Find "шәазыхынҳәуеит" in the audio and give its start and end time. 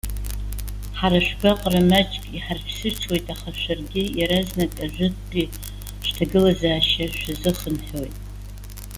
7.19-8.15